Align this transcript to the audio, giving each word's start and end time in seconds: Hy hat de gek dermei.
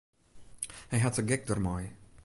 Hy 0.91 0.97
hat 1.03 1.17
de 1.17 1.23
gek 1.31 1.43
dermei. 1.49 1.83